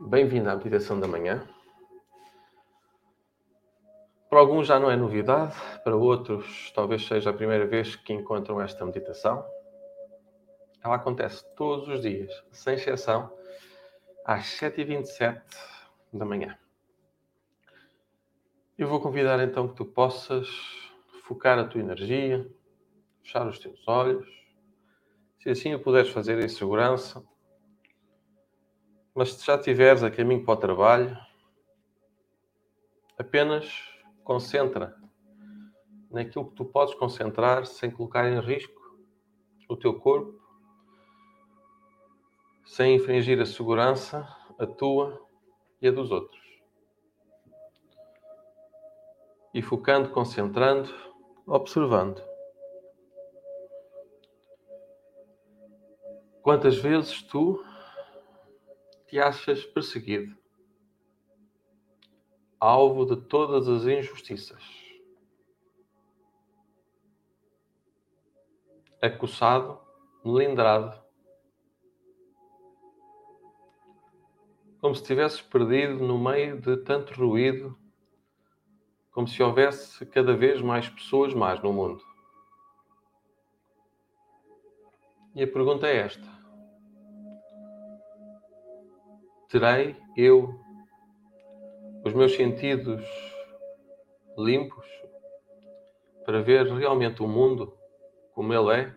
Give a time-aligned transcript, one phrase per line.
[0.00, 1.42] Bem-vindo à meditação da manhã.
[4.30, 8.60] Para alguns já não é novidade, para outros talvez seja a primeira vez que encontram
[8.62, 9.44] esta meditação.
[10.84, 13.36] Ela acontece todos os dias, sem exceção,
[14.24, 15.42] às 7h27
[16.12, 16.56] da manhã.
[18.78, 20.48] Eu vou convidar então que tu possas
[21.24, 22.48] focar a tua energia,
[23.20, 24.28] fechar os teus olhos.
[25.40, 27.20] Se assim o puderes fazer em segurança,
[29.18, 31.18] mas se já estiveres a caminho para o trabalho,
[33.18, 33.68] apenas
[34.22, 34.96] concentra
[36.08, 38.80] naquilo que tu podes concentrar sem colocar em risco
[39.68, 40.40] o teu corpo,
[42.64, 44.24] sem infringir a segurança,
[44.56, 45.20] a tua
[45.82, 46.40] e a dos outros.
[49.52, 50.94] E focando, concentrando,
[51.44, 52.22] observando.
[56.40, 57.64] Quantas vezes tu
[59.08, 60.36] te achas perseguido,
[62.60, 64.62] alvo de todas as injustiças,
[69.00, 69.80] acossado,
[70.22, 71.02] melindrado,
[74.78, 77.78] como se estivesses perdido no meio de tanto ruído,
[79.10, 82.04] como se houvesse cada vez mais pessoas más no mundo.
[85.34, 86.37] E a pergunta é esta
[89.48, 90.54] terei eu
[92.04, 93.02] os meus sentidos
[94.36, 94.86] limpos
[96.24, 97.76] para ver realmente o mundo
[98.34, 98.94] como ele é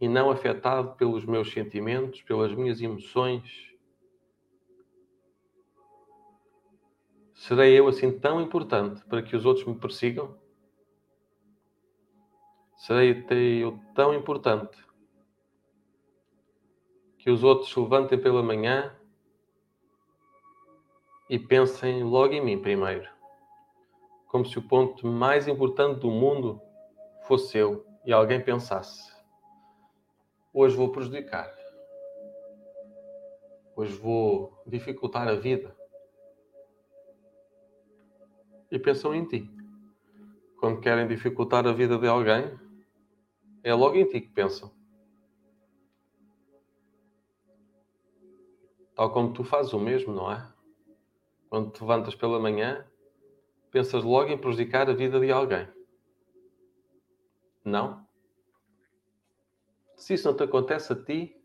[0.00, 3.74] e não afetado pelos meus sentimentos, pelas minhas emoções.
[7.34, 10.38] Serei eu assim tão importante para que os outros me persigam?
[12.76, 13.24] Serei
[13.62, 14.76] eu tão importante
[17.18, 18.96] que os outros se levantem pela manhã
[21.28, 23.08] e pensem logo em mim primeiro,
[24.26, 26.60] como se o ponto mais importante do mundo
[27.26, 29.12] fosse eu e alguém pensasse:
[30.52, 31.52] hoje vou prejudicar,
[33.74, 35.76] hoje vou dificultar a vida.
[38.70, 39.48] E pensam em ti.
[40.58, 42.58] Quando querem dificultar a vida de alguém,
[43.62, 44.72] é logo em ti que pensam.
[48.94, 50.55] Tal como tu fazes o mesmo, não é?
[51.48, 52.86] Quando te levantas pela manhã,
[53.70, 55.68] pensas logo em prejudicar a vida de alguém.
[57.64, 58.06] Não?
[59.96, 61.36] Se isso não te acontece a ti,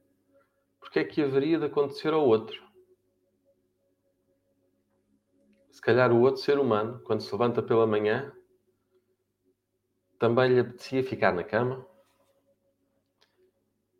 [0.79, 2.61] porque é que haveria de acontecer ao outro?
[5.69, 8.31] Se calhar o outro ser humano, quando se levanta pela manhã,
[10.19, 11.87] também lhe apetecia ficar na cama,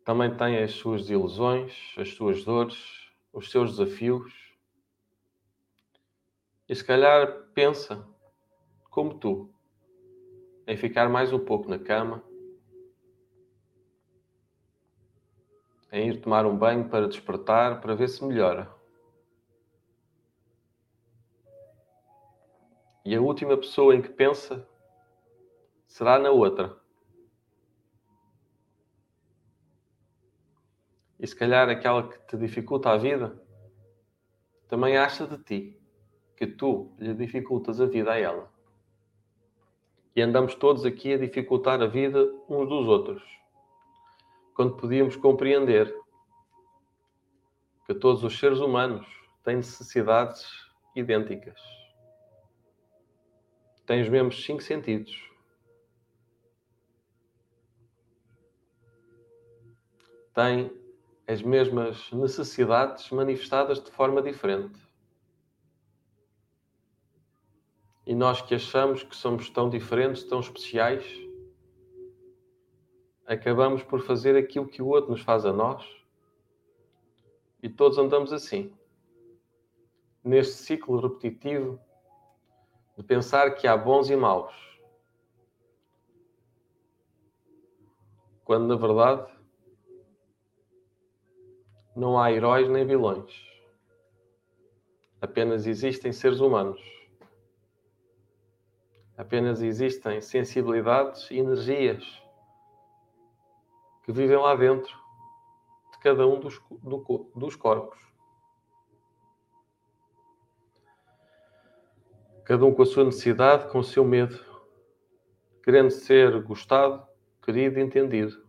[0.04, 4.32] também tem as suas ilusões, as suas dores, os seus desafios,
[6.72, 8.02] e se calhar pensa,
[8.88, 9.52] como tu,
[10.66, 12.24] em ficar mais um pouco na cama,
[15.92, 18.74] em ir tomar um banho para despertar, para ver se melhora.
[23.04, 24.66] E a última pessoa em que pensa
[25.86, 26.74] será na outra.
[31.18, 33.38] E se calhar aquela que te dificulta a vida
[34.68, 35.81] também acha de ti
[36.42, 38.52] que tu lhe dificultas a vida a ela.
[40.16, 43.22] E andamos todos aqui a dificultar a vida uns dos outros,
[44.52, 45.96] quando podíamos compreender
[47.86, 49.06] que todos os seres humanos
[49.44, 50.44] têm necessidades
[50.96, 51.60] idênticas.
[53.86, 55.30] Têm os mesmos cinco sentidos.
[60.34, 60.72] Têm
[61.28, 64.91] as mesmas necessidades manifestadas de forma diferente.
[68.04, 71.04] E nós que achamos que somos tão diferentes, tão especiais,
[73.24, 75.84] acabamos por fazer aquilo que o outro nos faz a nós.
[77.62, 78.76] E todos andamos assim,
[80.24, 81.78] neste ciclo repetitivo
[82.96, 84.52] de pensar que há bons e maus.
[88.44, 89.32] Quando na verdade
[91.94, 93.32] não há heróis nem vilões.
[95.20, 97.01] Apenas existem seres humanos
[99.16, 102.22] Apenas existem sensibilidades e energias
[104.04, 104.96] que vivem lá dentro
[105.92, 108.00] de cada um dos, do, dos corpos.
[112.44, 114.38] Cada um com a sua necessidade, com o seu medo,
[115.62, 117.06] querendo ser gostado,
[117.42, 118.44] querido, entendido.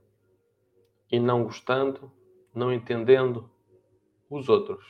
[1.12, 2.12] E não gostando,
[2.56, 3.52] não entendendo
[4.30, 4.84] os outros.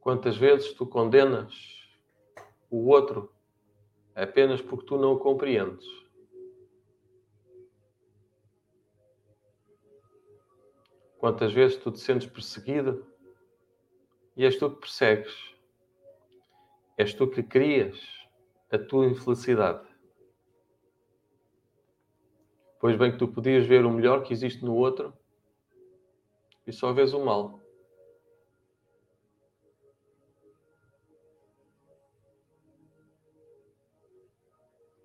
[0.00, 1.52] Quantas vezes tu condenas
[2.70, 3.35] o outro
[4.16, 5.86] apenas porque tu não o compreendes?
[11.18, 13.06] Quantas vezes tu te sentes perseguido
[14.36, 15.34] e és tu que persegues?
[16.96, 18.00] És tu que crias
[18.70, 19.86] a tua infelicidade.
[22.80, 25.12] Pois bem que tu podias ver o melhor que existe no outro
[26.66, 27.65] e só vês o mal.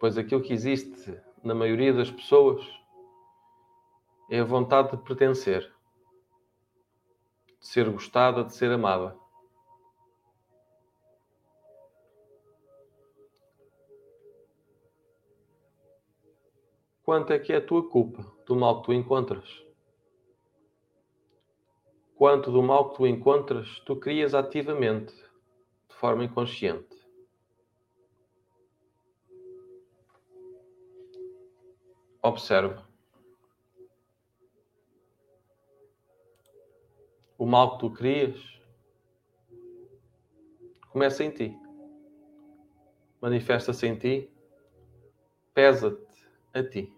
[0.01, 2.67] Pois aquilo que existe na maioria das pessoas
[4.31, 5.71] é a vontade de pertencer,
[7.59, 9.15] de ser gostada, de ser amada.
[17.03, 19.63] Quanto é que é a tua culpa do mal que tu encontras?
[22.15, 27.00] Quanto do mal que tu encontras tu crias ativamente, de forma inconsciente?
[32.23, 32.87] Observa.
[37.35, 38.61] O mal que tu crias
[40.91, 41.57] começa em ti.
[43.19, 44.31] Manifesta-se em ti,
[45.53, 46.93] pesa-te a ti.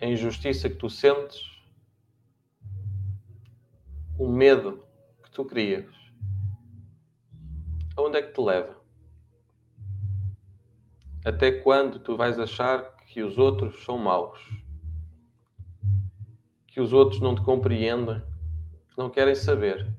[0.00, 1.40] A injustiça que tu sentes,
[4.18, 4.86] o medo
[5.22, 6.03] que tu crias,
[7.96, 8.76] aonde é que te leva?
[11.24, 14.40] Até quando tu vais achar que os outros são maus?
[16.66, 18.22] Que os outros não te compreendem?
[18.96, 19.94] Não querem saber?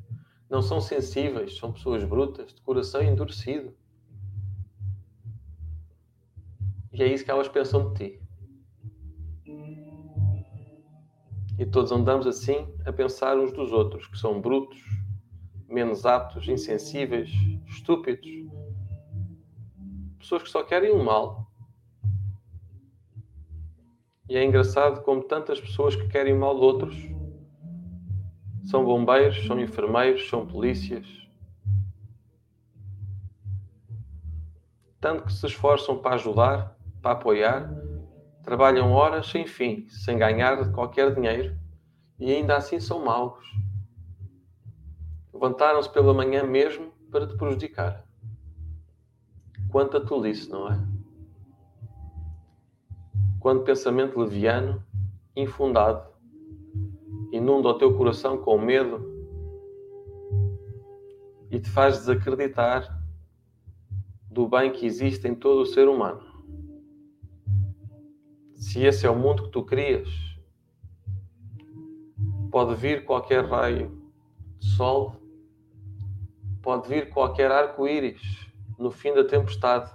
[0.50, 3.74] não são sensíveis, são pessoas brutas, de coração endurecido.
[6.94, 8.22] E é isso que elas pensam de ti.
[11.58, 14.82] E todos andamos assim a pensar uns dos outros, que são brutos,
[15.68, 17.30] menos aptos, insensíveis,
[17.68, 18.28] estúpidos.
[20.20, 21.52] Pessoas que só querem o mal.
[24.28, 27.16] E é engraçado como tantas pessoas que querem o mal de outros
[28.66, 31.06] são bombeiros, são enfermeiros, são polícias.
[35.00, 37.70] Tanto que se esforçam para ajudar, para apoiar,
[38.44, 41.56] trabalham horas sem fim, sem ganhar qualquer dinheiro
[42.20, 43.46] e ainda assim são maus.
[45.36, 48.08] Levantaram-se pela manhã mesmo para te prejudicar.
[49.70, 50.80] Quanta tolice, não é?
[53.42, 54.82] Quanto pensamento leviano,
[55.36, 56.10] infundado,
[57.34, 59.14] inunda o teu coração com medo
[61.52, 63.04] e te faz desacreditar
[64.32, 66.22] do bem que existe em todo o ser humano.
[68.54, 70.08] Se esse é o mundo que tu crias,
[72.50, 74.02] pode vir qualquer raio
[74.60, 75.25] de sol,
[76.66, 78.22] pode vir qualquer arco-íris
[78.78, 79.90] no fim da tempestade,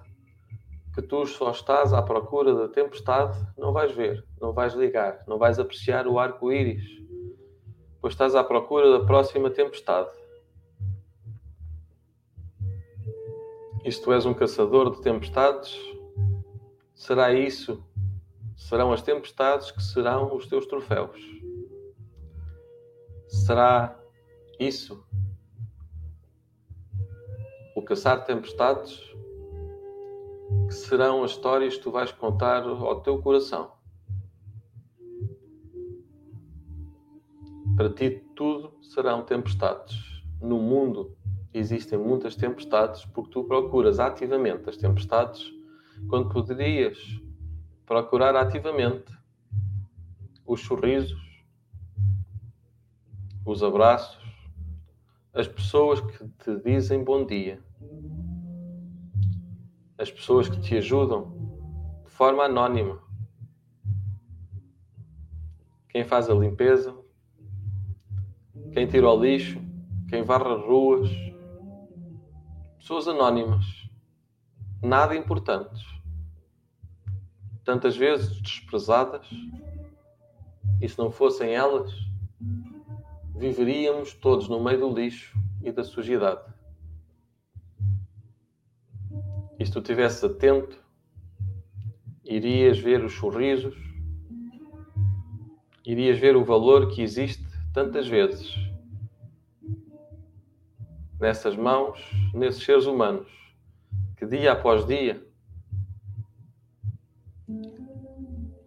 [0.95, 5.37] que tu só estás à procura da tempestade, não vais ver, não vais ligar, não
[5.37, 7.01] vais apreciar o arco-íris
[8.01, 10.09] pois estás à procura da próxima tempestade.
[14.03, 15.77] Tu és um caçador de tempestades,
[16.95, 17.83] será isso,
[18.57, 21.21] serão as tempestades que serão os teus troféus.
[23.29, 23.99] Será
[24.59, 25.05] isso,
[27.91, 29.01] caçar tempestades,
[30.69, 33.73] que serão as histórias que tu vais contar ao teu coração.
[37.77, 40.23] Para ti tudo serão tempestades.
[40.41, 41.17] No mundo
[41.53, 45.53] existem muitas tempestades porque tu procuras ativamente as tempestades
[46.09, 46.97] quando poderias
[47.85, 49.13] procurar ativamente
[50.47, 51.21] os sorrisos,
[53.45, 54.20] os abraços,
[55.33, 57.63] as pessoas que te dizem bom dia,
[59.97, 63.01] as pessoas que te ajudam de forma anónima.
[65.89, 66.97] Quem faz a limpeza,
[68.73, 69.61] quem tira o lixo,
[70.09, 71.11] quem varre as ruas.
[72.79, 73.65] Pessoas anónimas,
[74.83, 75.85] nada importantes,
[77.65, 79.29] tantas vezes desprezadas,
[80.81, 81.93] e se não fossem elas,
[83.41, 86.43] viveríamos todos no meio do lixo e da sujidade.
[89.59, 90.79] E se tu estivesses atento,
[92.23, 93.75] irias ver os sorrisos,
[95.87, 97.43] irias ver o valor que existe
[97.73, 98.55] tantas vezes
[101.19, 101.99] nessas mãos,
[102.35, 103.29] nesses seres humanos,
[104.19, 105.27] que dia após dia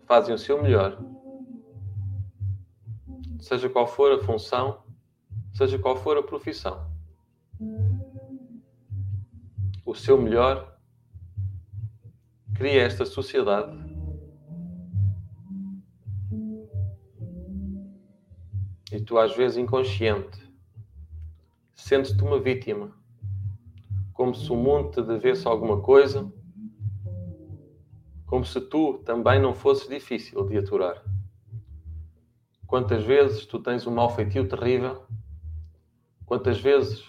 [0.08, 1.13] fazem o seu melhor,
[3.44, 4.82] seja qual for a função,
[5.54, 6.90] seja qual for a profissão.
[9.86, 10.78] O seu melhor
[12.56, 13.78] cria esta sociedade.
[18.90, 20.50] E tu, às vezes, inconsciente,
[21.76, 22.96] sentes-te uma vítima,
[24.14, 26.32] como se o mundo te devesse alguma coisa
[28.34, 31.13] como se tu também não fosses difícil de aturar.
[32.68, 35.04] Quantas vezes tu tens um mau feitio terrível?
[36.26, 37.04] Quantas vezes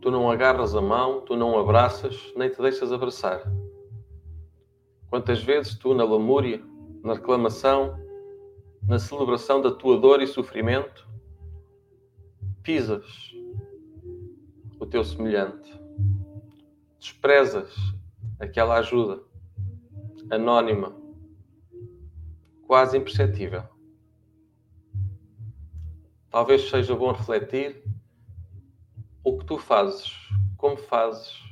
[0.00, 3.42] tu não agarras a mão, tu não abraças, nem te deixas abraçar?
[5.10, 6.62] Quantas vezes tu, na lamúria,
[7.02, 7.98] na reclamação,
[8.86, 11.08] na celebração da tua dor e sofrimento,
[12.62, 13.34] pisas
[14.78, 15.78] o teu semelhante,
[16.98, 17.74] desprezas
[18.38, 19.20] aquela ajuda,
[20.30, 20.94] anónima,
[22.66, 23.64] quase imperceptível.
[26.30, 27.82] Talvez seja bom refletir
[29.24, 30.12] o que tu fazes,
[30.56, 31.42] como fazes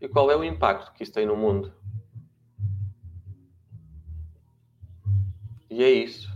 [0.00, 1.72] e qual é o impacto que isso tem no mundo.
[5.70, 6.28] E é isso.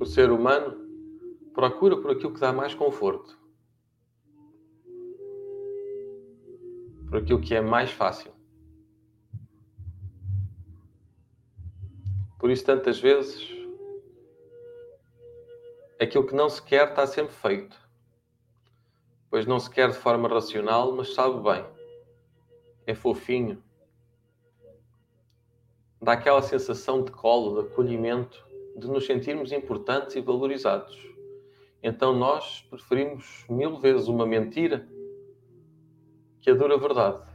[0.00, 0.76] O ser humano
[1.52, 3.40] procura por aquilo que dá mais conforto.
[7.10, 8.30] por aquilo que é mais fácil.
[12.40, 13.54] Por isso, tantas vezes,
[16.00, 17.78] aquilo que não se quer está sempre feito.
[19.28, 21.64] Pois não se quer de forma racional, mas sabe bem.
[22.86, 23.62] É fofinho.
[26.00, 28.42] Dá aquela sensação de colo, de acolhimento,
[28.74, 30.98] de nos sentirmos importantes e valorizados.
[31.82, 34.88] Então nós preferimos mil vezes uma mentira
[36.40, 37.29] que a dura verdade.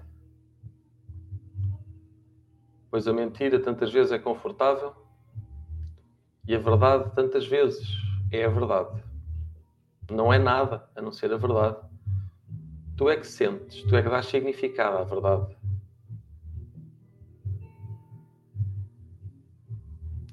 [2.95, 4.95] Pois a mentira tantas vezes é confortável
[6.47, 7.85] e a verdade tantas vezes
[8.31, 9.03] é a verdade.
[10.09, 11.75] Não é nada a não ser a verdade.
[12.95, 15.57] Tu é que sentes, tu é que dás significado à verdade.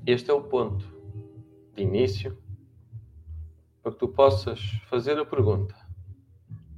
[0.07, 0.87] Este é o ponto
[1.75, 2.38] de início
[3.83, 5.75] para que tu possas fazer a pergunta: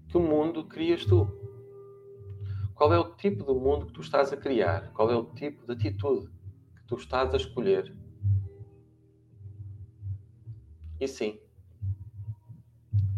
[0.08, 1.43] que mundo crias tu?
[2.74, 4.90] Qual é o tipo de mundo que tu estás a criar?
[4.92, 6.28] Qual é o tipo de atitude
[6.76, 7.96] que tu estás a escolher?
[11.00, 11.38] E sim,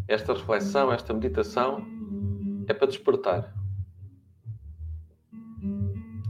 [0.06, 1.86] esta reflexão, esta meditação
[2.66, 3.54] é para despertar,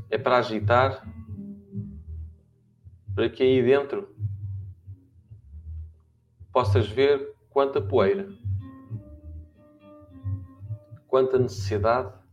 [0.09, 1.03] é para agitar,
[3.15, 4.15] para que aí dentro
[6.53, 8.29] possas ver quanta poeira,
[11.09, 12.26] quanta necessidade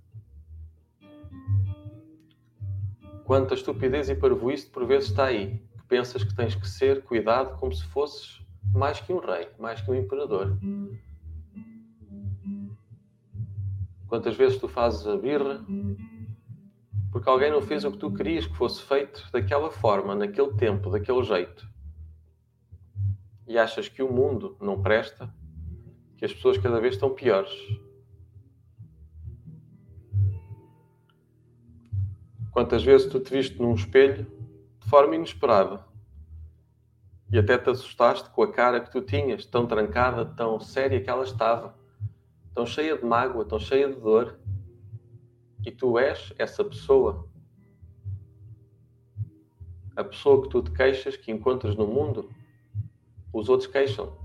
[3.26, 7.58] Quanta estupidez e parvoíce por vezes está aí, que pensas que tens que ser cuidado
[7.58, 8.42] como se fosses
[8.74, 10.58] mais que um rei, mais que um imperador.
[14.08, 15.66] Quantas vezes tu fazes a birra
[17.14, 20.90] porque alguém não fez o que tu querias que fosse feito daquela forma, naquele tempo,
[20.90, 21.70] daquele jeito.
[23.48, 25.32] E achas que o mundo não presta,
[26.18, 27.52] que as pessoas cada vez estão piores.
[32.54, 34.28] Quantas vezes tu te viste num espelho
[34.80, 35.84] de forma inesperada
[37.32, 41.10] e até te assustaste com a cara que tu tinhas, tão trancada, tão séria que
[41.10, 41.76] ela estava,
[42.54, 44.38] tão cheia de mágoa, tão cheia de dor.
[45.66, 47.28] E tu és essa pessoa.
[49.96, 52.30] A pessoa que tu te queixas, que encontras no mundo,
[53.34, 54.16] os outros queixam,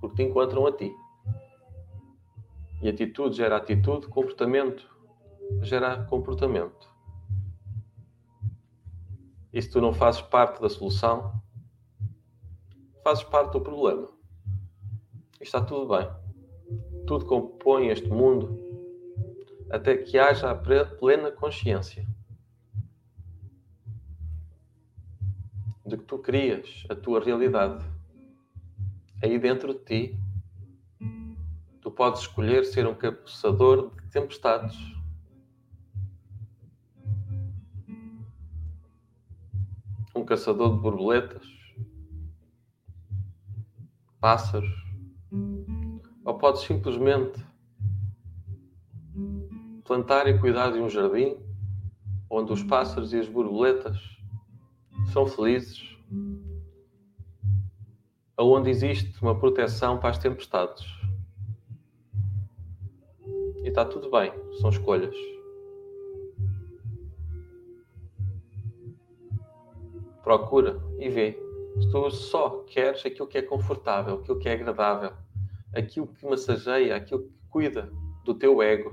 [0.00, 0.92] porque te encontram a ti.
[2.82, 4.84] E atitude gera atitude, comportamento
[5.62, 6.95] gera comportamento.
[9.56, 11.42] E se tu não fazes parte da solução,
[13.02, 14.06] fazes parte do problema.
[15.40, 16.06] E está tudo bem.
[17.06, 18.62] Tudo compõe este mundo
[19.70, 22.06] até que haja a plena consciência
[25.86, 27.82] de que tu crias a tua realidade.
[29.22, 30.20] Aí dentro de ti,
[31.80, 34.95] tu podes escolher ser um caçador de tempestades
[40.26, 41.46] caçador de borboletas,
[44.20, 44.68] pássaros,
[46.24, 47.44] ou podes simplesmente
[49.84, 51.36] plantar e cuidar de um jardim
[52.28, 53.96] onde os pássaros e as borboletas
[55.12, 55.96] são felizes,
[58.36, 60.84] onde existe uma proteção para as tempestades.
[63.62, 65.35] E está tudo bem, são escolhas.
[70.26, 71.40] Procura e vê.
[71.92, 75.12] Tu só queres aquilo que é confortável, aquilo que é agradável,
[75.72, 77.92] aquilo que massageia, aquilo que cuida
[78.24, 78.90] do teu ego.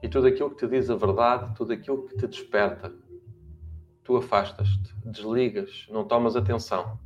[0.00, 2.94] E tudo aquilo que te diz a verdade, tudo aquilo que te desperta,
[4.04, 7.00] tu afastas-te, desligas, não tomas atenção.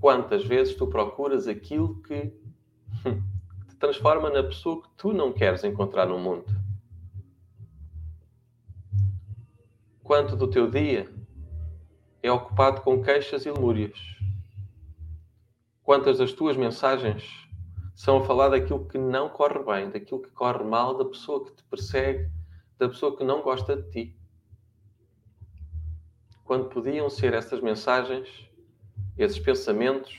[0.00, 2.32] Quantas vezes tu procuras aquilo que
[3.70, 6.57] te transforma na pessoa que tu não queres encontrar no mundo?
[10.08, 11.06] Quanto do teu dia
[12.22, 13.98] é ocupado com queixas e lemúrias?
[15.82, 17.46] Quantas das tuas mensagens
[17.94, 21.52] são a falar daquilo que não corre bem, daquilo que corre mal, da pessoa que
[21.54, 22.32] te persegue,
[22.78, 24.18] da pessoa que não gosta de ti?
[26.42, 28.50] Quando podiam ser essas mensagens
[29.18, 30.18] esses pensamentos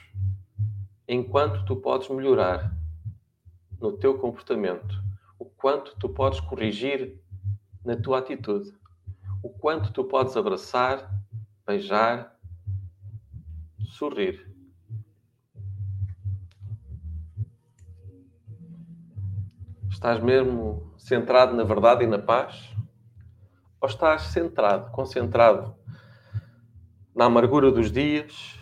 [1.08, 2.78] enquanto tu podes melhorar
[3.82, 5.04] no teu comportamento,
[5.40, 7.20] o quanto tu podes corrigir
[7.84, 8.78] na tua atitude,
[9.60, 11.10] quanto tu podes abraçar,
[11.66, 12.36] beijar,
[13.92, 14.48] sorrir.
[19.90, 22.74] Estás mesmo centrado na verdade e na paz?
[23.82, 25.76] Ou estás centrado, concentrado
[27.14, 28.58] na amargura dos dias,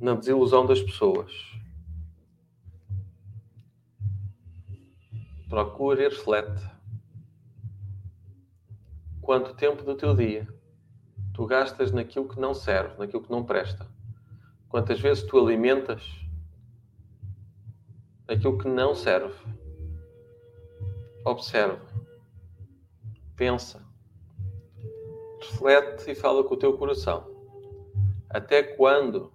[0.00, 1.32] na desilusão das pessoas.
[5.48, 6.79] Procura e reflete.
[9.30, 10.52] Quanto tempo do teu dia
[11.32, 13.86] tu gastas naquilo que não serve, naquilo que não presta?
[14.68, 16.02] Quantas vezes tu alimentas
[18.26, 19.32] aquilo que não serve?
[21.24, 21.80] Observa,
[23.36, 23.80] pensa,
[25.38, 27.24] reflete e fala com o teu coração.
[28.28, 29.32] Até quando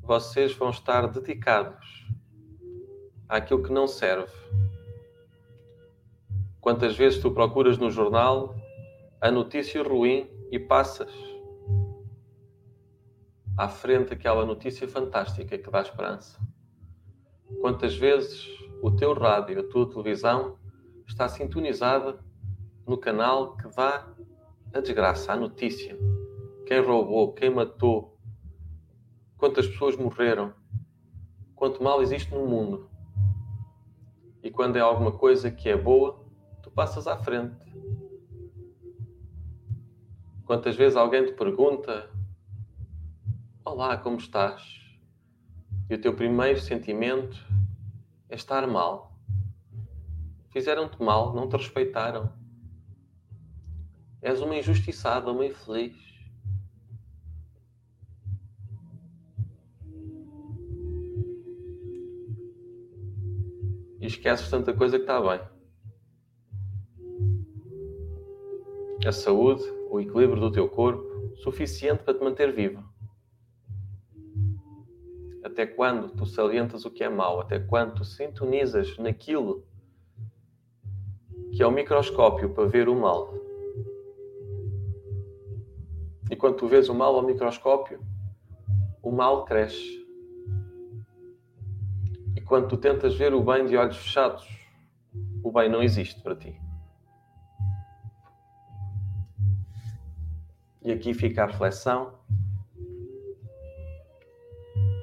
[0.00, 2.06] vocês vão estar dedicados
[3.28, 4.32] àquilo que não serve.
[6.60, 8.54] Quantas vezes tu procuras no jornal
[9.18, 11.10] a notícia ruim e passas
[13.56, 16.38] à frente aquela notícia fantástica que dá esperança?
[17.62, 18.46] Quantas vezes
[18.82, 20.58] o teu rádio, a tua televisão
[21.06, 22.22] está sintonizada
[22.86, 24.06] no canal que dá
[24.74, 25.98] a desgraça, a notícia?
[26.66, 28.18] Quem roubou, quem matou,
[29.38, 30.52] quantas pessoas morreram,
[31.56, 32.90] quanto mal existe no mundo.
[34.42, 36.19] E quando é alguma coisa que é boa,
[36.70, 37.56] tu passas à frente.
[40.44, 42.08] Quantas vezes alguém te pergunta:
[43.64, 44.78] Olá, como estás?
[45.88, 47.36] E o teu primeiro sentimento
[48.28, 49.12] é estar mal.
[50.50, 52.32] Fizeram-te mal, não te respeitaram.
[54.22, 56.10] És uma injustiçada, uma infeliz.
[64.00, 65.49] esqueces tanta coisa que está bem.
[69.06, 72.84] A saúde, o equilíbrio do teu corpo, suficiente para te manter vivo.
[75.42, 77.40] Até quando tu salientas o que é mau?
[77.40, 79.64] Até quando tu sintonizas naquilo
[81.52, 83.34] que é o microscópio para ver o mal?
[86.30, 88.00] E quando tu vês o mal ao microscópio,
[89.02, 90.00] o mal cresce.
[92.50, 94.44] Quando tu tentas ver o bem de olhos fechados,
[95.40, 96.60] o bem não existe para ti.
[100.82, 102.14] E aqui fica a reflexão.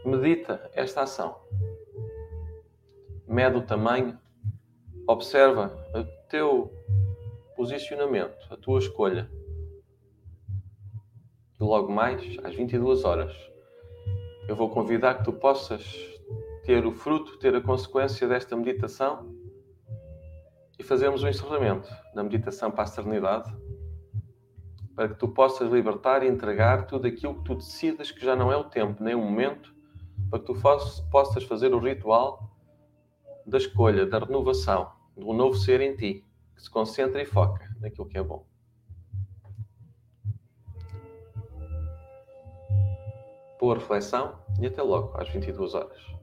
[0.05, 1.37] Medita esta ação.
[3.27, 4.17] Mede o tamanho.
[5.07, 6.71] Observa o teu
[7.55, 9.29] posicionamento, a tua escolha.
[11.59, 13.35] E logo mais, às 22 horas,
[14.47, 15.83] eu vou convidar que tu possas
[16.63, 19.33] ter o fruto, ter a consequência desta meditação
[20.77, 23.51] e fazemos o encerramento da meditação para a eternidade,
[24.97, 28.51] para que tu possas libertar e entregar tudo aquilo que tu decidas que já não
[28.51, 29.71] é o tempo nem o momento,
[30.27, 30.55] para que tu
[31.11, 32.51] possas fazer o ritual
[33.45, 38.07] da escolha, da renovação, do novo ser em ti, que se concentra e foca naquilo
[38.07, 38.43] que é bom.
[43.59, 46.16] Boa reflexão e até logo às 22 horas.